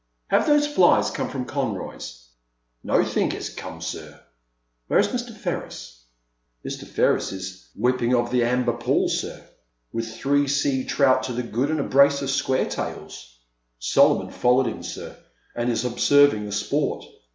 [0.29, 2.29] Have those flies come from Conroy's?"
[2.83, 4.19] Nothink 'as came, sir."
[4.89, 5.31] '•Where is Mr.
[5.31, 6.05] Ferris?"
[6.65, 6.87] Mr.
[6.87, 9.47] Ferris is a whipping of the h' Amber Pool sir,
[9.93, 13.41] with three sea trout to the good and a brace of square tails.
[13.77, 15.15] Solomon followed 'im, sir,
[15.55, 17.05] and is h' observing the sport."